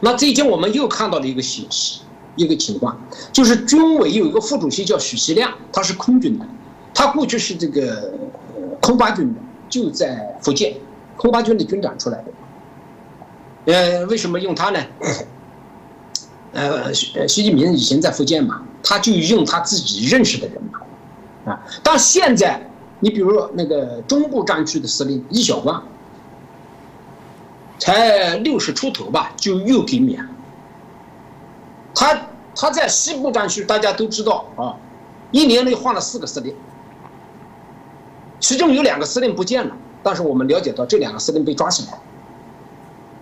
[0.00, 2.02] 那最近我们又看到了一个信息，
[2.42, 2.98] 一个情况，
[3.32, 6.46] 就是军委有一个副主席叫许其亮，他是空军的，
[6.94, 8.12] 他过去是这个
[8.80, 10.74] 空八军的，就在福建，
[11.16, 13.72] 空八军的军长出来的。
[13.72, 14.80] 呃，为什么用他呢？
[16.52, 22.66] 呃，习近平以前在福建嘛，他就用他自己认识的人嘛，啊，但现在。
[23.02, 25.82] 你比如那个中部战区的司令易小光，
[27.78, 30.28] 才六十出头吧，就又给免了。
[31.94, 32.14] 他
[32.60, 34.76] 他在西部战区，大家都知道啊，
[35.30, 36.54] 一年内换了四个司令，
[38.38, 41.98] 其中有两个司令不见了，但是我们了解到这两个司令被抓起来，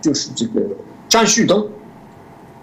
[0.01, 0.61] 就是这个
[1.07, 1.69] 张旭东，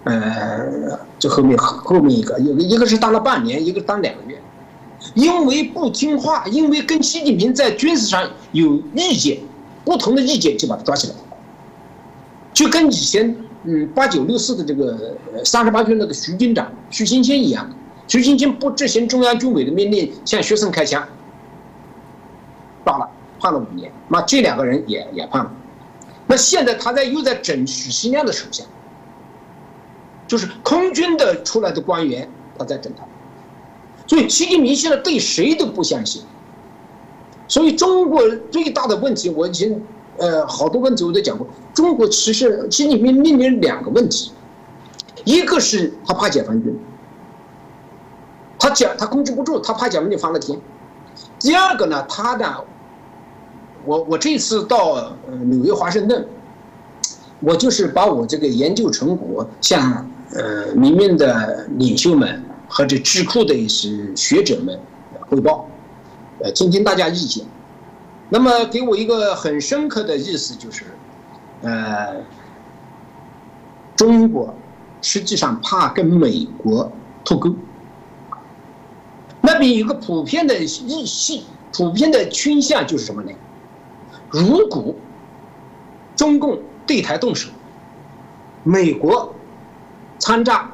[0.03, 4.39] 呃，这后面后面一个，有个一个是当了半年，一个当两个月，
[5.15, 9.39] 因为不听话，因为跟习近平在军事上有意见，
[9.83, 11.15] 不同的意见就把他抓起来，
[12.53, 13.35] 就跟以前。
[13.69, 14.97] 嗯，八九六四的这个
[15.43, 17.69] 三十八军那个徐军长徐新清一样，
[18.07, 21.05] 徐新清不执行中央军委的命令，向学生开枪，
[22.85, 23.09] 抓了，
[23.41, 23.91] 判了五年。
[24.07, 25.51] 那这两个人也也判了。
[26.27, 28.63] 那现在他在又在整许新亮的手下，
[30.27, 33.03] 就是空军的出来的官员，他在整他。
[34.07, 36.21] 所以习近平现在对谁都不相信。
[37.49, 39.83] 所以中国最大的问题，我已经。
[40.17, 41.47] 呃，好多问题我都讲过。
[41.73, 44.31] 中国其实心里面面临两个问题，
[45.25, 46.75] 一个是他怕解放军，
[48.57, 50.59] 他讲他控制不住，他怕解放军翻了天。
[51.39, 52.55] 第二个呢，他呢，
[53.85, 54.93] 我我这次到
[55.27, 56.27] 呃纽约华盛顿，
[57.39, 64.79] 我就是把我这个研究成果向呃里面的领袖们或者智库的一些学者们
[65.29, 65.69] 汇报，
[66.39, 67.45] 呃，听听大家意见。
[68.29, 70.83] 那么给我一个很深刻的意思就是，
[71.61, 72.17] 呃，
[73.95, 74.53] 中国
[75.01, 76.91] 实际上怕跟美国
[77.23, 77.55] 脱钩。
[79.39, 83.31] 那边有个普遍的意性、普遍的倾向就是什么呢？
[84.29, 84.93] 如果
[86.17, 87.49] 中共对台动手，
[88.63, 89.33] 美国
[90.19, 90.69] 参战，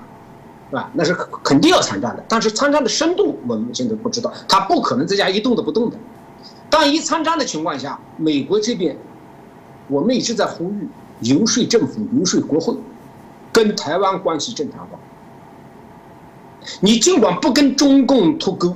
[0.72, 0.90] 是吧？
[0.94, 1.14] 那是
[1.44, 2.24] 肯定要参战的。
[2.28, 5.98] 但是参战的深度我们现在不知道，他不可能在家一动都不动的。
[6.74, 8.98] 当一参战的情况下，美国这边，
[9.88, 12.76] 我们一直在呼吁游说政府、游说国会，
[13.52, 14.98] 跟台湾关系正常化。
[16.82, 18.76] 你尽管不跟中共脱钩，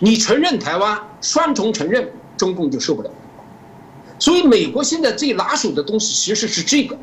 [0.00, 3.10] 你承认台湾，双重承认，中共就受不了。
[4.18, 6.96] 所以，美国现在最拿手的东西其实是这个，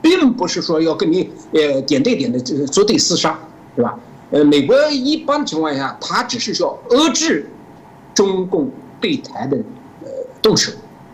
[0.00, 3.38] 并不是说要跟你呃点对点的这个作对厮杀，
[3.76, 3.98] 对吧？
[4.30, 7.50] 呃，美国一般情况下，他只是说遏制
[8.14, 8.70] 中共。
[9.02, 9.58] 对台的
[10.02, 10.08] 呃
[10.40, 10.72] 动手，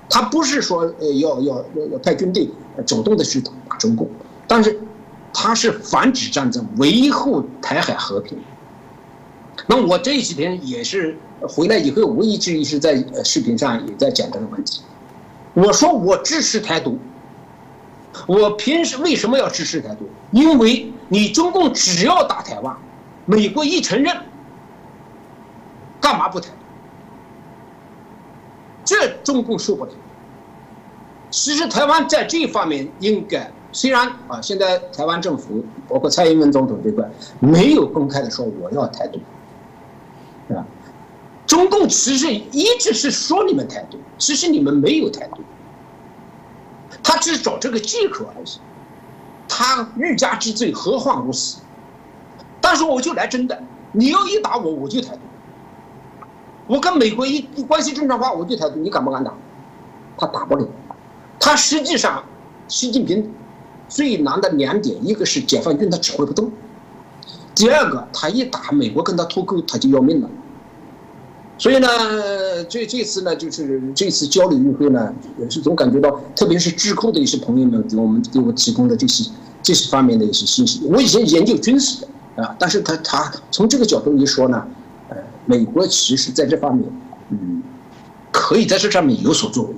[0.08, 2.48] 他不是说呃要要要要派军队
[2.86, 4.08] 主动的去打中共，
[4.46, 4.78] 但是
[5.32, 8.38] 他是防止战争，维护台海和平。
[9.66, 14.82] 那我这几天也是回来以后，我一直一直在视频上也在讲这个问题。
[15.54, 16.98] 我说我支持台独，
[18.26, 20.08] 我平时为什么要支持台独？
[20.30, 22.76] 因为你中共只要打台湾，
[23.26, 24.16] 美国一承认，
[26.00, 26.52] 干嘛不谈？
[28.88, 29.90] 这中共受不了。
[31.30, 37.06] 其实台湾在这方面应该，虽然啊，现在台湾政府包括蔡英文总统这块
[37.38, 39.20] 没有公开的说我要台独，
[40.48, 40.64] 是吧？
[41.46, 45.42] 中共其实一直是说你们台独，其实你们没有台独，
[47.02, 48.48] 他只是找这个借口而已。
[49.46, 51.58] 他欲加之罪，何患无辞？
[52.58, 55.20] 但是我就来真的，你要一打我，我就台独。
[56.68, 59.32] 我跟美国一关系正常化，我就台独，你敢不敢打？
[60.18, 60.68] 他打不了。
[61.40, 62.22] 他实际上，
[62.68, 63.32] 习近平
[63.88, 66.52] 最难的两点，一个是解放军他指挥不动，
[67.54, 70.28] 第二个他一打美国跟他脱钩，他就要命了。
[71.56, 71.88] 所以呢，
[72.68, 79.30] 这这次呢，就是这次交流与会呢，也是总感觉到，特别是智库的一些朋友们给我们给我提供的这些
[79.62, 80.82] 这些方面的一些信息。
[80.84, 82.04] 我以前研究军事
[82.36, 84.66] 的啊，但是他他从这个角度一说呢。
[85.48, 86.86] 美国其实在这方面，
[87.30, 87.62] 嗯，
[88.30, 89.74] 可以在这上面有所作为，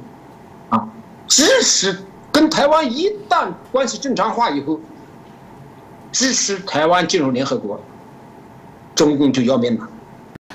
[0.69, 0.89] 啊，
[1.29, 1.97] 支持
[2.33, 4.81] 跟台湾一旦关系正常化以后，
[6.11, 7.81] 支持台湾进入联合国，
[8.97, 9.89] 中共就要命了。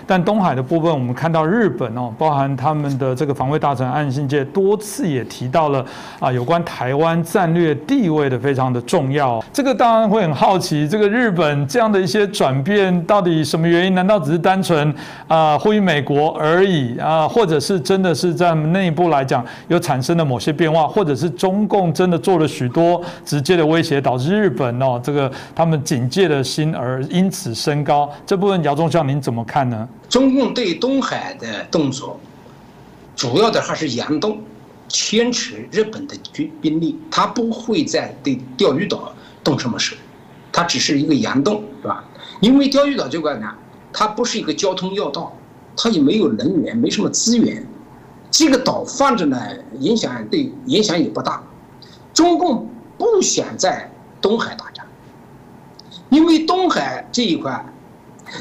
[0.08, 5.86] 但东海的部分，我们看到日本哦，包含他们的这个防卫大臣岸信介多次也提到了
[6.20, 9.44] 啊，有关台湾战略地位的非常的重要。
[9.52, 13.96] 这个当然会很好奇，这个日本这样的一些转变到底什么原因？
[13.96, 14.94] 难道只是单纯
[15.28, 17.28] 啊呼吁美国而已啊？
[17.28, 20.88] 或者是真的是在内部来讲有产生了某些变化？
[20.88, 28.10] 或者是中共真的做了许多直接的威胁，导致日本哦这个他们警戒的心而因此升高？
[28.26, 29.88] 这部分姚忠孝您怎么看呢？
[30.10, 32.20] 中共对东海的动作，
[33.16, 34.42] 主要的还是佯动，
[34.88, 39.96] 牵扯日本的军兵力，他不会在对钓鱼岛动什么手，
[40.52, 42.04] 他只是一个佯动，是吧？
[42.42, 43.54] 因为钓鱼岛这块呢，
[43.94, 45.36] 它不是一个交通要道，
[45.76, 47.66] 它也没有能源，没什么资源，
[48.30, 49.42] 这个岛放着呢，
[49.80, 51.42] 影响对影响也不大。
[52.14, 53.92] 中共不想在
[54.22, 54.86] 东海打仗，
[56.10, 57.66] 因为东海这一块，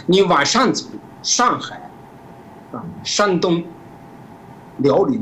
[0.07, 0.87] 你往上走，
[1.25, 1.91] 上海，
[2.71, 3.65] 啊，山东、
[4.79, 5.21] 辽宁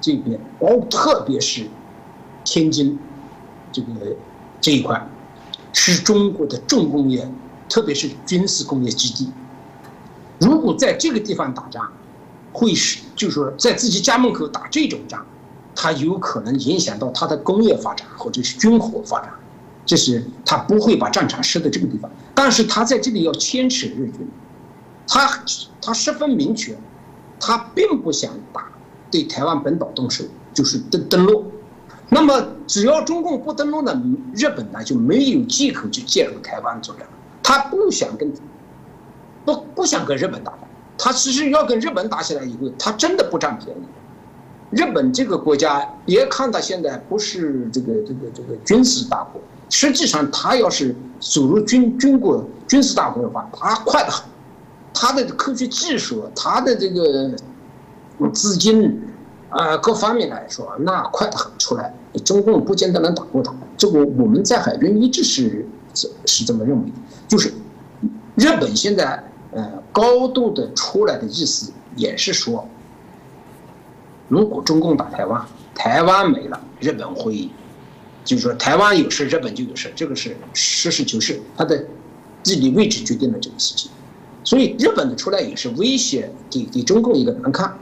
[0.00, 1.66] 这边，哦，特别是
[2.44, 2.96] 天津
[3.72, 3.88] 这个
[4.60, 5.04] 这一块，
[5.72, 7.28] 是中国的重工业，
[7.68, 9.32] 特别是军事工业基地。
[10.38, 11.90] 如果在这个地方打仗，
[12.52, 15.26] 会是就是说在自己家门口打这种仗。
[15.76, 19.28] 它有可能影响到它的工业发展或者是军火发展，
[19.84, 24.28] 这是他不会把战场设在这个地方，但是他在这里要牵扯日军，
[25.06, 25.42] 他
[25.80, 26.76] 他十分明确，
[27.38, 28.66] 他并不想打
[29.10, 31.44] 对台湾本岛动手，就是登登陆。
[32.08, 34.02] 那么只要中共不登陆呢，
[34.34, 37.06] 日本呢就没有借口去介入台湾作战，
[37.42, 38.32] 他不想跟
[39.44, 40.52] 不不想跟日本打，
[40.96, 43.82] 他其实要跟日本打起来以后，他真的不占便宜。
[44.70, 49.40] 日本这个国家，别看他现在不是这个这个这个军事大国，
[49.70, 54.24] 实际上他要是走入军军国军事大国的话，他快得很。
[54.94, 57.30] 它的科学技术，它的这个
[58.32, 59.02] 资金，
[59.50, 61.92] 啊，各方面来说，那快得很出来。
[62.24, 63.52] 中共不见得能打过它。
[63.76, 65.66] 这个我们在海军一直是
[66.24, 67.52] 是这么认为的，就是
[68.36, 72.66] 日本现在呃高度的出来的意思，也是说。
[74.28, 77.50] 如果中共打台湾，台湾没了，日本会，
[78.24, 81.84] 就是说台湾有事，日本就有事，这个是实事求是，它的
[82.42, 83.90] 地理位置决定了这个事情。
[84.44, 87.76] 所以日本的出来也是威胁，给给中共一个难看。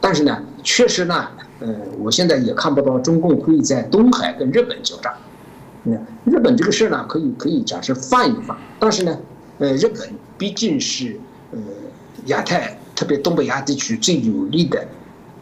[0.00, 1.28] 但是呢，确实呢，
[1.60, 5.14] 呃，我现在也看不到中共会在东海跟日本交战。
[5.84, 5.94] 那，
[6.24, 8.58] 日本这个事儿呢，可以可以暂时放一放。
[8.78, 9.16] 但是呢，
[9.58, 11.20] 呃，日本毕竟是
[11.52, 11.58] 呃
[12.26, 14.84] 亚太，特别东北亚地区最有利的。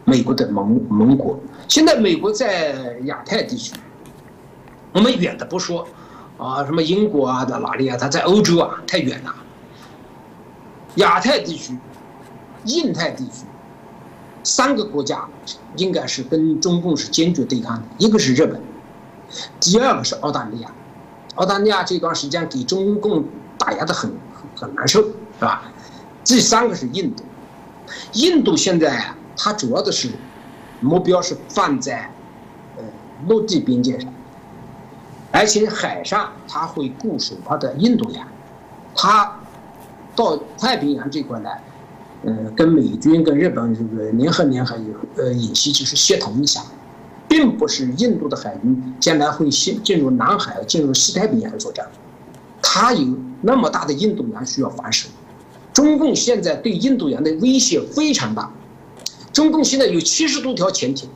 [0.05, 3.75] 美国的盟盟国，现在美国在亚太地区，
[4.91, 5.87] 我们远的不说，
[6.35, 9.35] 啊，什么英国啊的哪里啊，它在欧洲啊，太远了。
[10.95, 11.77] 亚太地区、
[12.65, 13.45] 印太地区，
[14.43, 15.27] 三个国家
[15.77, 18.61] 应该是跟中共是坚决对抗的，一个是日本，
[19.59, 20.71] 第二个是澳大利亚，
[21.35, 23.25] 澳大利亚这段时间给中共
[23.57, 24.11] 打压的很
[24.55, 25.63] 很难受，是吧？
[26.23, 27.23] 第三个是印度，
[28.13, 29.13] 印度现在。
[29.41, 30.09] 它主要的是
[30.81, 32.11] 目标是放在
[32.75, 32.83] 呃
[33.29, 34.13] 陆地边界上，
[35.31, 38.27] 而且海上它会固守它的印度洋，
[38.93, 39.38] 它
[40.19, 41.63] 到太平洋这块来，
[42.25, 46.61] 呃，跟美军跟日本这个联合联合以，呃，演习就是协同一下，
[47.29, 51.87] 并不是印度的海军将来会进进入南海、进入西太平洋作战，
[52.61, 55.07] 它有那么大的印度洋需要防守，
[55.71, 58.51] 中共现在对印度洋的威胁非常大。
[59.31, 61.07] 中共现在有七十多条潜艇，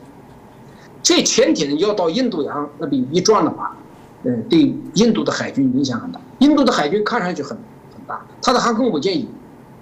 [1.02, 3.76] 这潜艇要到印度洋那边一转的话，
[4.22, 6.18] 嗯，对印度的海军影响很大。
[6.38, 7.58] 印度的海军看上去很
[8.06, 9.26] 大，它的航空母舰有，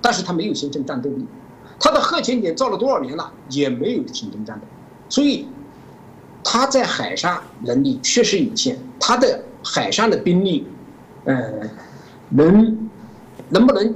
[0.00, 1.26] 但是它没有形成战斗力。
[1.78, 4.66] 它的核潜艇造了多少年了，也没有形成战斗，
[5.08, 5.46] 所以
[6.42, 8.78] 它在海上能力确实有限。
[9.00, 10.66] 它的海上的兵力，
[11.24, 11.68] 呃，
[12.30, 12.90] 能
[13.48, 13.94] 能不能？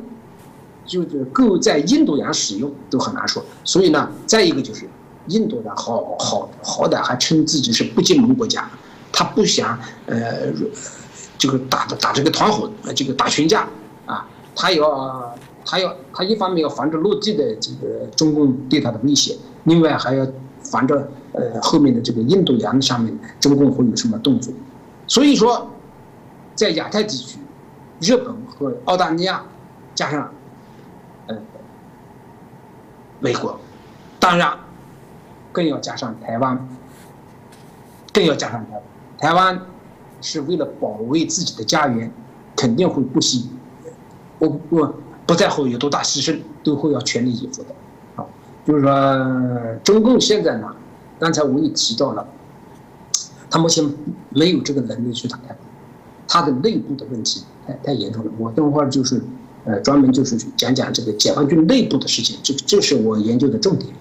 [0.89, 4.89] 就是够在印度洋使用都很难说，所以呢，再一个就是，
[5.27, 8.71] 印度呢好好好歹还称自己是不结盟国家，
[9.11, 10.53] 他不想呃，
[11.37, 13.69] 这个打打这个团伙，这个打群架
[14.07, 15.35] 啊，他要
[15.65, 20.27] 他要他一方面要防着落地的这个中共对他的威胁，另外还要
[20.63, 24.55] 防着呃后面的这个印度洋上面中共会有什么动作，
[25.07, 25.71] 所以说，
[26.55, 27.39] 在亚太地区，
[28.01, 29.45] 日本和澳大利亚
[29.95, 30.33] 加上。
[33.19, 33.59] 美国，
[34.21, 34.59] 当然，
[35.51, 36.69] 更要加上台湾，
[38.13, 38.83] 更要加上台湾。
[39.19, 39.61] 台湾
[40.21, 42.13] 是为了保卫自己的家园，
[42.55, 43.49] 肯定会不惜，
[44.39, 44.95] 不不
[45.27, 47.69] 不在乎有多大牺牲，都会要全力以赴的。
[48.17, 48.27] 啊，
[48.67, 50.75] 就是说，中共现在呢，
[51.19, 52.27] 刚才我也提到了，
[53.51, 53.85] 他目前
[54.31, 55.59] 没有这个能力去打台湾，
[56.29, 58.31] 他的内部的问题太太严重了。
[58.39, 59.23] 我等会儿就是。
[59.69, 63.93] 呃，专门就是讲讲这个解放军内部的事情，这这是我研究的重点。